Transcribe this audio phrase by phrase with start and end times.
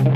[0.00, 0.12] Welcome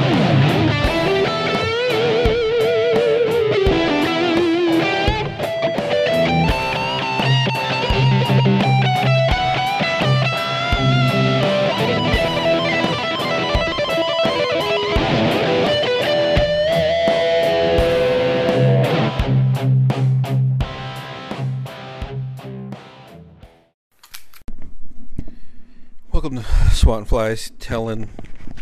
[26.37, 28.09] to Swan Flies Telling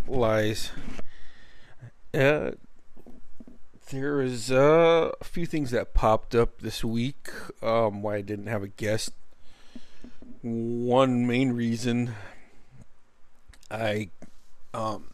[0.09, 0.73] Lies.
[2.15, 2.53] Uh,
[3.91, 7.31] there is uh, a few things that popped up this week.
[7.63, 9.13] Um, why I didn't have a guest.
[10.43, 12.15] One main reason
[13.71, 14.11] I,
[14.75, 15.05] um,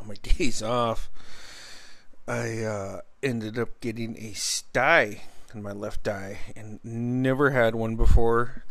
[0.00, 1.08] on my days off,
[2.28, 5.22] I uh, ended up getting a sty
[5.54, 8.64] in my left eye and never had one before.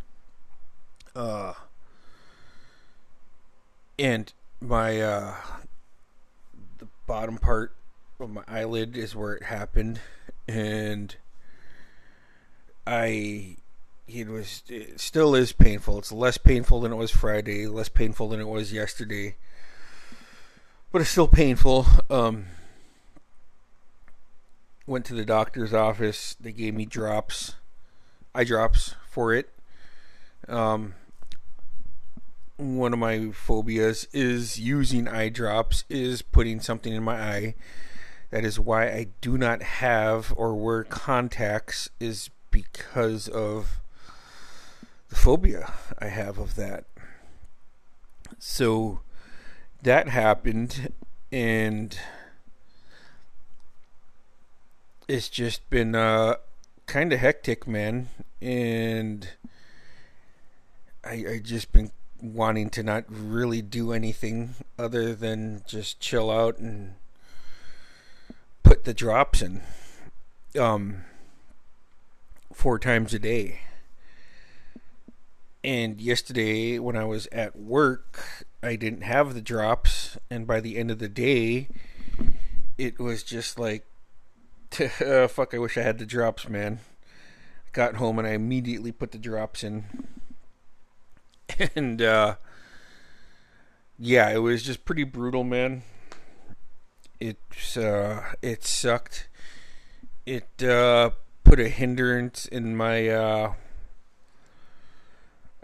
[1.16, 1.54] Uh,
[3.98, 5.35] and my uh
[7.14, 7.76] bottom part
[8.20, 10.00] of my eyelid is where it happened
[10.48, 11.16] and
[12.88, 13.56] i
[14.08, 16.00] it was it still is painful.
[16.00, 19.36] It's less painful than it was friday less painful than it was yesterday
[20.91, 21.86] but it's still painful.
[22.10, 22.48] Um
[24.88, 26.36] went to the doctor's office.
[26.41, 27.54] They gave me drops
[28.34, 29.50] eye drops for it.
[30.48, 30.96] Um
[32.57, 37.55] one of my phobias is using eye drops, is putting something in my eye.
[38.29, 43.79] That is why I do not have or wear contacts, is because of
[45.10, 46.85] the phobia I have of that.
[48.40, 49.01] So
[49.82, 50.91] that happened,
[51.32, 51.98] and
[55.07, 56.35] it's just been uh,
[56.85, 58.10] kind of hectic, man.
[58.41, 59.29] And
[61.04, 61.91] I, I just been
[62.24, 66.96] wanting to not really do anything other than just chill out and
[68.63, 69.61] put the drops in
[70.57, 71.03] um
[72.53, 73.59] four times a day.
[75.63, 80.78] And yesterday when I was at work, I didn't have the drops and by the
[80.78, 81.67] end of the day
[82.78, 83.85] it was just like
[84.79, 86.79] uh, fuck I wish I had the drops, man.
[87.73, 89.85] Got home and I immediately put the drops in
[91.75, 92.36] and uh,
[93.97, 95.84] yeah, it was just pretty brutal, man.
[97.19, 97.38] It
[97.78, 99.28] uh, it sucked.
[100.25, 101.12] It uh,
[101.44, 103.08] put a hindrance in my.
[103.08, 103.53] Uh,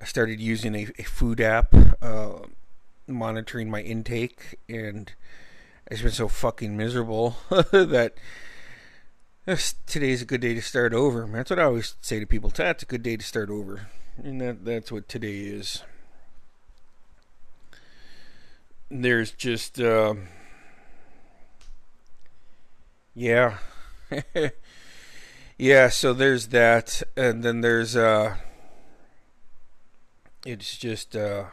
[0.01, 2.39] I started using a, a food app, uh,
[3.07, 5.11] monitoring my intake, and
[5.87, 8.13] it's been so fucking miserable that
[9.85, 11.27] today's a good day to start over.
[11.27, 12.51] That's what I always say to people.
[12.55, 13.87] That's a good day to start over
[14.23, 15.83] and that that's what today is.
[18.89, 20.15] There's just uh,
[23.13, 23.57] yeah.
[25.57, 28.35] yeah, so there's that and then there's uh
[30.45, 31.45] it's just uh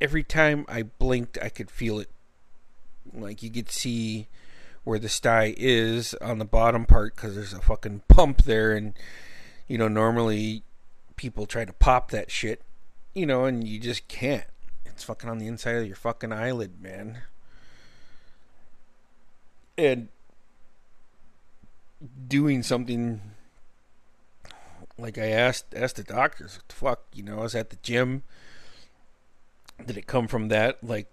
[0.00, 2.10] every time I blinked I could feel it
[3.12, 4.28] like you could see
[4.84, 8.94] where the sty is on the bottom part because there's a fucking pump there and
[9.66, 10.62] you know, normally
[11.16, 12.62] people try to pop that shit,
[13.14, 14.44] you know, and you just can't.
[14.84, 17.18] It's fucking on the inside of your fucking eyelid, man.
[19.78, 20.08] And
[22.28, 23.20] doing something
[24.98, 27.76] like I asked asked the doctors, what the fuck, you know, I was at the
[27.82, 28.22] gym.
[29.84, 30.82] Did it come from that?
[30.84, 31.08] Like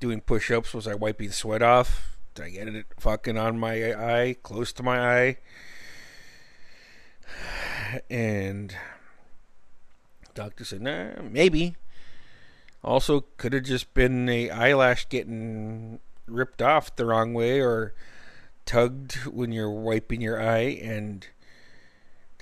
[0.00, 2.16] doing push ups, was I wiping sweat off?
[2.34, 5.36] Did I get it fucking on my eye, close to my eye?
[8.10, 8.74] And
[10.34, 11.74] doctor said, nah, maybe.
[12.84, 17.94] Also, could have just been a eyelash getting ripped off the wrong way or
[18.64, 21.26] tugged when you're wiping your eye and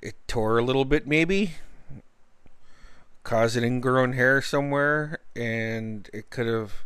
[0.02, 1.54] it tore a little bit, maybe.
[3.22, 6.84] Caused an ingrown hair somewhere, and it could have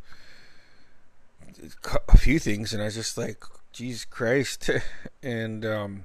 [2.09, 2.73] a few things.
[2.73, 3.43] And I was just like,
[3.73, 4.71] Jesus Christ.
[5.23, 6.05] and, um,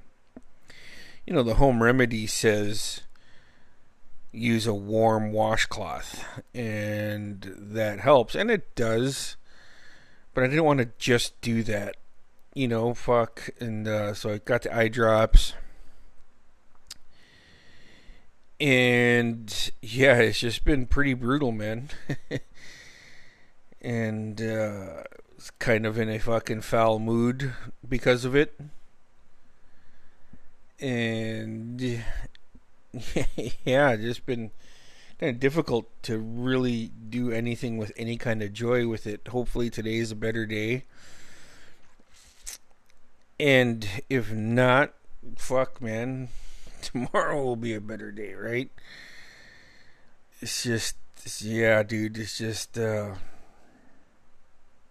[1.25, 3.01] you know, the home remedy says
[4.31, 9.37] use a warm washcloth, and that helps, and it does.
[10.33, 11.95] But I didn't want to just do that,
[12.53, 12.93] you know.
[12.93, 15.53] Fuck, and uh, so I got the eye drops,
[18.59, 21.89] and yeah, it's just been pretty brutal, man.
[23.81, 25.03] and uh,
[25.37, 27.53] it's kind of in a fucking foul mood
[27.87, 28.59] because of it
[30.79, 32.03] and
[33.65, 34.51] yeah, just been
[35.19, 39.27] kind of difficult to really do anything with any kind of joy with it.
[39.29, 40.85] Hopefully today is a better day.
[43.39, 44.93] And if not,
[45.37, 46.29] fuck man,
[46.81, 48.69] tomorrow will be a better day, right?
[50.41, 50.95] It's just
[51.41, 53.15] yeah, dude, it's just uh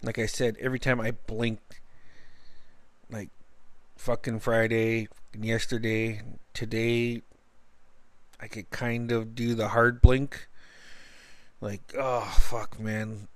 [0.02, 1.81] like I said, every time I blink like
[4.02, 5.06] fucking Friday,
[5.38, 6.22] yesterday,
[6.54, 7.22] today
[8.40, 10.48] I could kind of do the hard blink.
[11.60, 13.28] Like, oh fuck, man.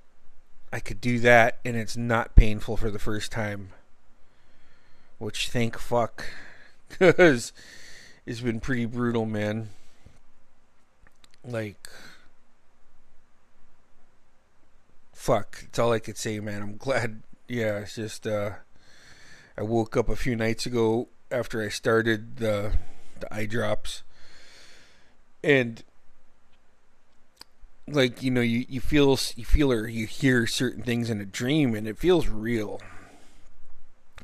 [0.72, 3.68] I could do that and it's not painful for the first time.
[5.18, 6.24] Which thank fuck.
[6.88, 7.52] Cuz
[8.26, 9.68] it's been pretty brutal, man.
[11.44, 11.88] Like
[15.12, 15.62] fuck.
[15.62, 16.60] It's all I could say, man.
[16.60, 18.54] I'm glad yeah, it's just uh
[19.58, 22.72] I woke up a few nights ago after I started the
[23.20, 24.02] the eye drops.
[25.42, 25.82] And
[27.88, 31.24] like you know you, you feel you feel or you hear certain things in a
[31.24, 32.80] dream and it feels real.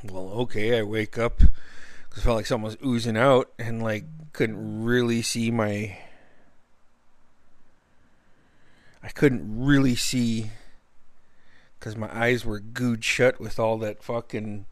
[0.05, 4.05] Well okay i wake up because I felt like someone was oozing out and like
[4.33, 5.97] couldn't really see my
[9.03, 10.51] i couldn't really see
[11.79, 14.67] because my eyes were gooed shut with all that fucking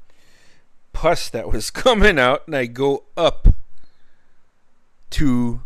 [0.92, 3.48] pus that was coming out and i go up
[5.10, 5.62] to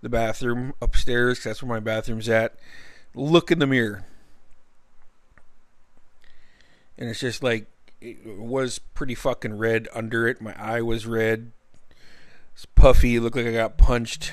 [0.00, 1.44] the bathroom upstairs.
[1.44, 2.54] That's where my bathroom's at.
[3.14, 4.04] Look in the mirror.
[6.96, 7.66] And it's just like,
[8.00, 10.40] it was pretty fucking red under it.
[10.40, 11.52] My eye was red.
[12.54, 13.18] It's puffy.
[13.18, 14.32] Looked like I got punched.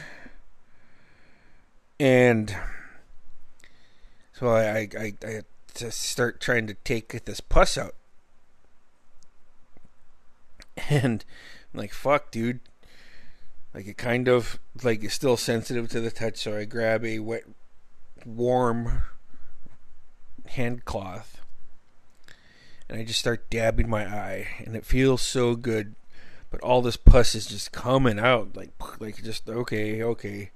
[2.00, 2.56] And
[4.34, 5.42] so I, I, I,
[5.84, 7.96] I start trying to take this pus out.
[10.90, 11.24] And
[11.74, 12.60] I'm like, fuck, dude.
[13.74, 17.20] Like it kind of like is still sensitive to the touch so i grab a
[17.20, 17.44] wet
[18.26, 19.02] warm
[20.48, 21.42] hand cloth
[22.88, 25.96] and i just start dabbing my eye and it feels so good
[26.50, 30.52] but all this pus is just coming out like like just okay okay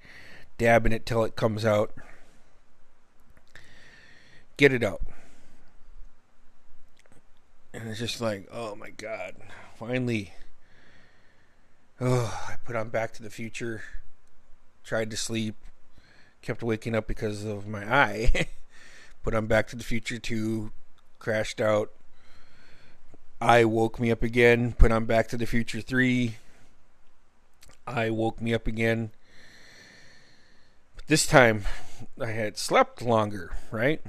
[0.59, 1.91] dabbing it till it comes out.
[4.57, 5.01] Get it out.
[7.73, 9.35] And it's just like oh my god
[9.79, 10.33] finally
[12.01, 13.81] Oh, I put on Back to the Future,
[14.85, 15.55] tried to sleep,
[16.41, 18.47] kept waking up because of my eye.
[19.23, 20.71] put on Back to the Future 2,
[21.17, 21.91] crashed out.
[23.41, 26.35] I woke me up again, put on Back to the Future 3.
[27.85, 29.11] I woke me up again.
[30.95, 31.63] But this time
[32.21, 34.01] I had slept longer, right?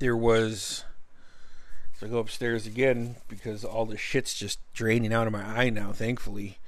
[0.00, 0.84] There was
[1.98, 5.68] so I go upstairs again because all the shit's just draining out of my eye
[5.68, 6.58] now, thankfully.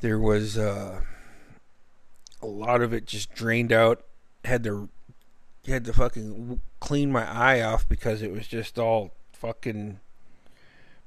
[0.00, 1.02] There was uh,
[2.40, 4.02] a lot of it just drained out.
[4.46, 4.88] Had to
[5.66, 10.00] had to fucking clean my eye off because it was just all fucking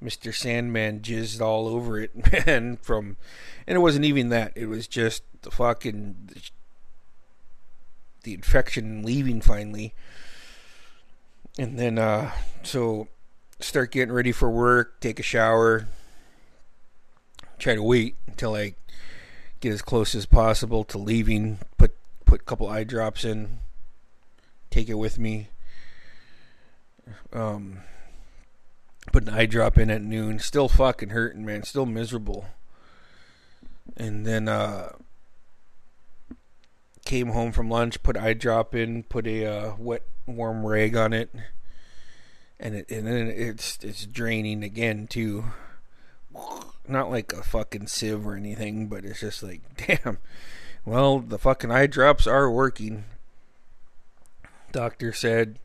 [0.04, 0.34] Mr.
[0.34, 2.78] Sandman jizzed all over it, man.
[2.78, 3.18] From
[3.66, 4.54] and it wasn't even that.
[4.56, 6.30] It was just the fucking
[8.22, 9.96] the infection leaving finally.
[11.58, 12.32] And then uh
[12.62, 13.08] so
[13.60, 15.88] start getting ready for work, take a shower,
[17.58, 18.76] try to wait until I
[19.60, 23.60] get as close as possible to leaving, put put a couple eye drops in,
[24.70, 25.50] take it with me.
[27.32, 27.80] Um
[29.12, 32.48] put an eye drop in at noon, still fucking hurting, man, still miserable.
[33.96, 34.94] And then uh
[37.06, 41.14] came home from lunch, put eye drop in, put a uh, wet warm rag on
[41.14, 41.30] it
[42.60, 45.46] and it and then it's it's draining again too.
[46.88, 50.18] Not like a fucking sieve or anything, but it's just like, damn.
[50.86, 53.06] Well, the fucking eye drops are working.
[54.72, 55.58] Doctor said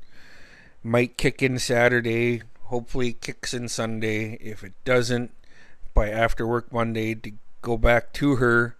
[0.83, 4.39] might kick in Saturday, hopefully kicks in Sunday.
[4.41, 5.33] If it doesn't,
[5.93, 7.33] by after work Monday to
[7.63, 8.77] go back to her.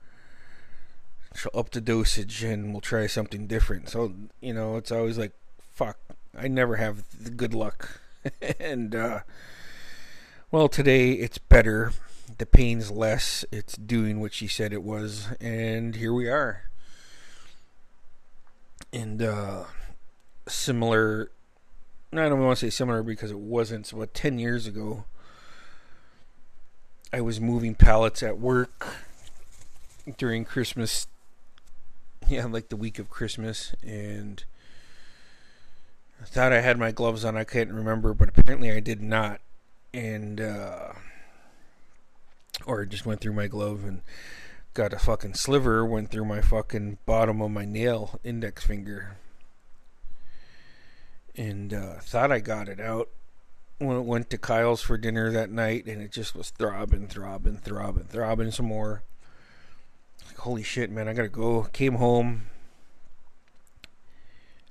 [1.35, 3.89] She'll up the dosage and we'll try something different.
[3.89, 5.33] So, you know, it's always like,
[5.73, 5.99] fuck,
[6.41, 8.01] I never have the good luck.
[8.61, 9.21] and, uh,
[10.51, 11.93] well, today it's better.
[12.39, 13.45] The pain's less.
[13.53, 15.29] It's doing what she said it was.
[15.39, 16.71] And here we are.
[18.91, 19.65] And, uh,
[20.49, 21.31] similar.
[22.11, 23.87] I don't want to say similar because it wasn't.
[23.87, 25.05] So, about 10 years ago,
[27.13, 28.87] I was moving pallets at work
[30.17, 31.07] during Christmas.
[32.29, 33.75] Yeah, like the week of Christmas.
[33.83, 34.43] And
[36.21, 37.37] I thought I had my gloves on.
[37.37, 39.41] I couldn't remember, but apparently I did not.
[39.95, 40.93] And, uh,
[42.67, 44.03] or just went through my glove and
[44.75, 49.17] got a fucking sliver went through my fucking bottom of my nail index finger.
[51.37, 53.09] And uh, thought I got it out.
[53.79, 57.57] When it went to Kyle's for dinner that night and it just was throbbing throbbing
[57.57, 59.03] throbbing throbbing some more.
[60.27, 61.63] Like holy shit man I gotta go.
[61.73, 62.43] Came home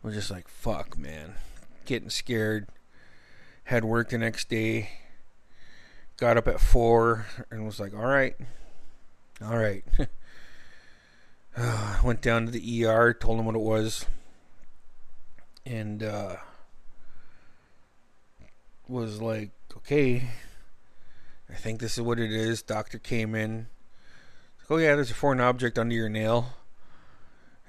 [0.04, 1.34] was just like fuck man
[1.86, 2.68] getting scared
[3.66, 4.90] had work the next day
[6.18, 8.36] got up at four and was like all right
[9.42, 9.86] all right.
[12.04, 14.06] went down to the ER, told him what it was,
[15.66, 16.36] and uh,
[18.88, 20.30] was like, okay,
[21.50, 22.62] I think this is what it is.
[22.62, 23.68] Doctor came in.
[24.70, 26.54] Oh, yeah, there's a foreign object under your nail,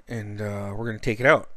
[0.09, 1.51] and uh, we're going to take it out.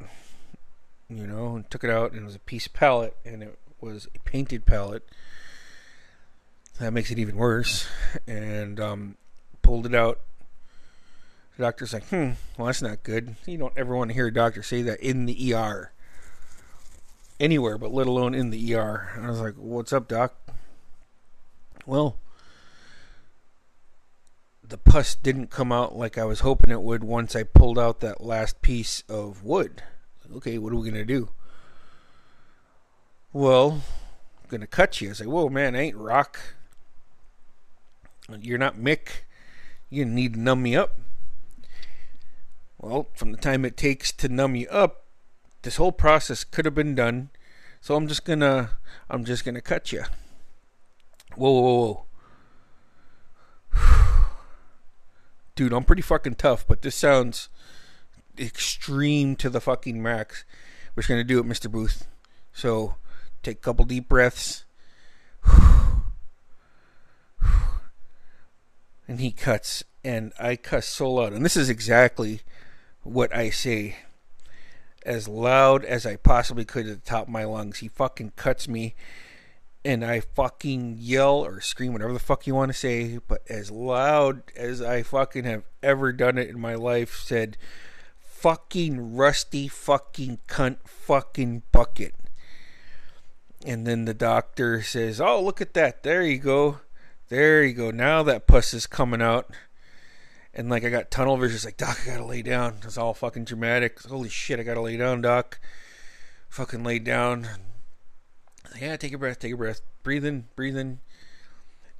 [1.08, 3.58] You know, and took it out, and it was a piece of pallet, and it
[3.80, 5.04] was a painted pallet.
[6.80, 7.86] That makes it even worse.
[8.26, 9.16] And um,
[9.62, 10.20] pulled it out.
[11.56, 13.36] The doctor's like, hmm, well, that's not good.
[13.46, 15.92] You don't ever want to hear a doctor say that in the ER.
[17.38, 19.10] Anywhere, but let alone in the ER.
[19.14, 20.34] And I was like, what's up, doc?
[21.86, 22.16] Well,
[24.66, 28.00] the pus didn't come out like I was hoping it would once I pulled out
[28.00, 29.82] that last piece of wood.
[30.36, 31.30] Okay, what are we to do?
[33.32, 33.82] Well,
[34.42, 35.10] I'm to cut you.
[35.10, 36.40] I say, whoa, man, I ain't rock.
[38.40, 39.24] You're not Mick
[39.94, 40.98] you need to numb me up.
[42.78, 45.04] Well, from the time it takes to numb you up,
[45.62, 47.30] this whole process could have been done.
[47.80, 48.70] So I'm just gonna,
[49.08, 50.04] I'm just gonna cut you.
[51.36, 52.06] Whoa, whoa,
[53.72, 54.04] whoa.
[55.54, 57.48] Dude, I'm pretty fucking tough, but this sounds
[58.38, 60.44] extreme to the fucking max.
[60.94, 61.70] We're just gonna do it, Mr.
[61.70, 62.06] Booth.
[62.52, 62.96] So,
[63.42, 64.64] take a couple deep breaths.
[69.08, 71.32] and he cuts, and I cuss so loud.
[71.32, 72.40] And this is exactly
[73.02, 73.96] what I say
[75.04, 77.78] as loud as I possibly could at the top of my lungs.
[77.78, 78.94] He fucking cuts me,
[79.84, 83.70] and I fucking yell or scream, whatever the fuck you want to say, but as
[83.70, 87.56] loud as I fucking have ever done it in my life, said,
[88.44, 92.14] fucking rusty fucking cunt fucking bucket.
[93.64, 96.02] And then the doctor says, Oh, look at that.
[96.02, 96.80] There you go.
[97.30, 97.90] There you go.
[97.90, 99.48] Now that puss is coming out.
[100.52, 101.56] And like I got tunnel vision.
[101.56, 102.80] It's like, Doc, I gotta lay down.
[102.84, 104.02] It's all fucking dramatic.
[104.02, 105.58] Holy shit, I gotta lay down, Doc.
[106.50, 107.48] Fucking lay down.
[108.78, 109.80] Yeah, take a breath, take a breath.
[110.02, 111.00] Breathe in, breathe in.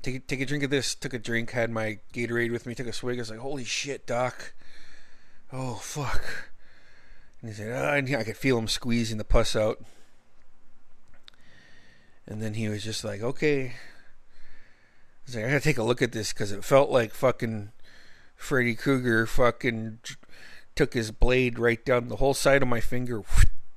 [0.03, 0.95] Take take a drink of this.
[0.95, 3.17] Took a drink, had my Gatorade with me, took a swig.
[3.17, 4.53] I was like, holy shit, Doc.
[5.53, 6.23] Oh fuck.
[7.41, 9.83] And he said, oh, I could feel him squeezing the pus out.
[12.27, 13.73] And then he was just like, okay, I
[15.27, 17.73] was like, I gotta take a look at this because it felt like fucking
[18.35, 19.99] Freddy Krueger fucking
[20.75, 23.23] took his blade right down the whole side of my finger.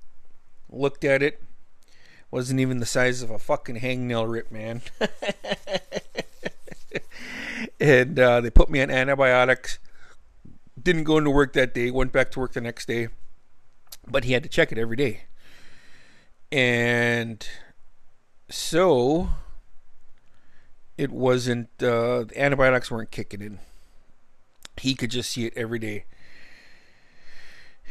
[0.69, 1.43] Looked at it.
[2.31, 4.81] Wasn't even the size of a fucking hangnail rip, man.
[7.79, 9.79] and uh, they put me on antibiotics.
[10.87, 11.91] Didn't go into work that day.
[11.91, 13.09] Went back to work the next day.
[14.09, 15.23] But he had to check it every day.
[16.49, 17.45] And
[18.49, 19.31] so
[20.97, 23.59] it wasn't uh, the antibiotics weren't kicking in.
[24.77, 26.05] He could just see it every day.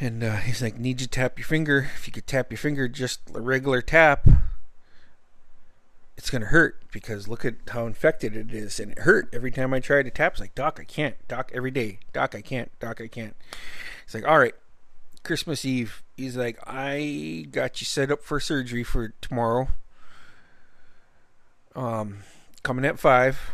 [0.01, 1.91] And uh, he's like, "Need you tap your finger.
[1.97, 4.27] If you could tap your finger, just a regular tap,
[6.17, 9.75] it's gonna hurt because look at how infected it is, and it hurt every time
[9.75, 10.33] I tried to tap.
[10.33, 11.17] It's like, Doc, I can't.
[11.29, 11.99] Doc, every day.
[12.13, 12.71] Doc, I can't.
[12.81, 13.37] Doc, I can't.
[14.05, 14.55] It's like, all right,
[15.23, 16.03] Christmas Eve.
[16.17, 19.69] He's like, I got you set up for surgery for tomorrow.
[21.75, 22.19] Um,
[22.63, 23.53] coming at five.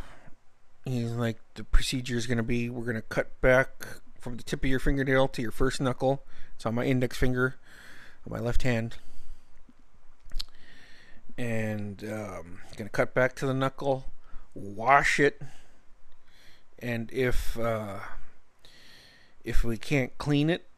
[0.85, 3.87] He's like, the procedure is going to be we're going to cut back
[4.21, 6.23] from the tip of your fingernail to your first knuckle.
[6.55, 7.57] It's on my index finger
[8.27, 8.97] on my left hand.
[11.39, 14.13] And um, to cut back to the knuckle,
[14.55, 15.41] wash it,
[16.79, 18.01] and if uh,
[19.43, 20.69] if we can't clean it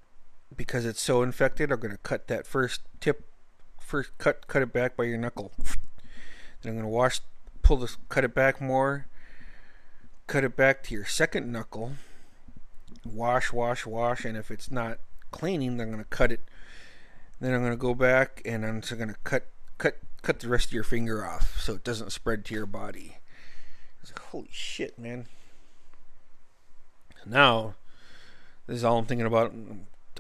[0.57, 3.25] because it's so infected, I'm to cut that first tip,
[3.81, 5.53] first cut cut it back by your knuckle.
[6.63, 7.21] Then I'm to wash
[7.65, 9.07] pull this, cut it back more,
[10.29, 11.95] cut it back to your second knuckle,
[13.05, 14.99] wash, wash, wash, and if it's not
[15.31, 16.41] cleaning, then I'm gonna cut it.
[17.41, 19.47] Then I'm gonna go back and I'm just gonna cut,
[19.85, 23.19] cut, cut the rest of your finger off so it doesn't spread to your body.
[24.05, 25.27] Like, holy shit, man!
[27.27, 27.75] Now,
[28.67, 29.53] this is all I'm thinking about.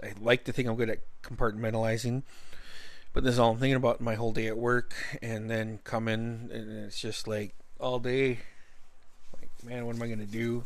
[0.02, 2.22] I like to think I'm good at compartmentalizing.
[3.12, 6.08] But this is all I'm thinking about my whole day at work, and then come
[6.08, 8.40] in, and it's just like all day.
[9.38, 10.64] Like, man, what am I gonna do?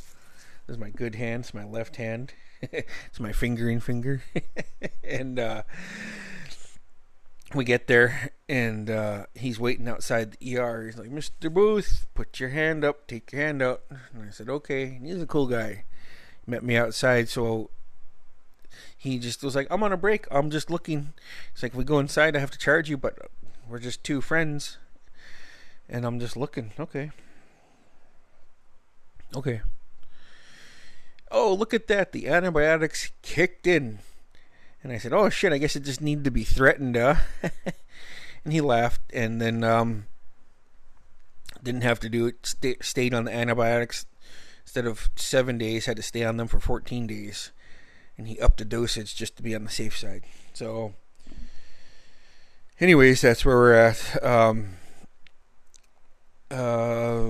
[0.67, 1.45] This is my good hand.
[1.45, 2.33] It's my left hand.
[2.63, 4.23] it's my fingering finger.
[5.05, 5.63] and uh,
[7.55, 10.85] we get there, and uh, he's waiting outside the ER.
[10.85, 11.53] He's like, Mr.
[11.53, 13.07] Booth, put your hand up.
[13.07, 13.83] Take your hand out.
[13.89, 14.85] And I said, okay.
[14.97, 15.85] And he's a cool guy.
[16.45, 17.71] He met me outside, so
[18.97, 20.27] he just was like, I'm on a break.
[20.31, 21.15] I'm just looking.
[21.55, 22.37] He's like, if we go inside.
[22.37, 23.31] I have to charge you, but
[23.69, 24.77] we're just two friends.
[25.89, 26.73] And I'm just looking.
[26.79, 27.13] Okay.
[29.35, 29.63] Okay.
[31.31, 32.13] Oh, look at that.
[32.13, 34.01] The antibiotics kicked in.
[34.89, 37.17] And I said, Oh shit, I guess it just needed to be threatened, uh
[38.45, 40.07] and he laughed and then um
[41.63, 44.07] didn't have to do it, stay, stayed on the antibiotics
[44.63, 47.53] instead of seven days, had to stay on them for 14 days.
[48.17, 50.23] And he upped the dosage just to be on the safe side.
[50.55, 50.95] So,
[52.81, 54.25] anyways, that's where we're at.
[54.25, 54.77] Um,
[56.51, 57.21] uh,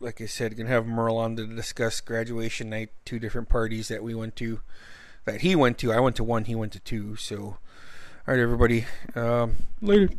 [0.00, 2.90] like I said, gonna have Merle on to discuss graduation night.
[3.04, 4.62] Two different parties that we went to,
[5.24, 5.92] that he went to.
[5.92, 7.16] I went to one, he went to two.
[7.16, 7.58] So, all
[8.26, 8.86] right, everybody.
[9.14, 10.10] Um, later.